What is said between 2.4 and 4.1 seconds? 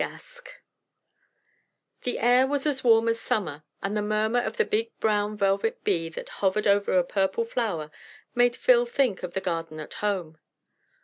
was as warm as summer, and the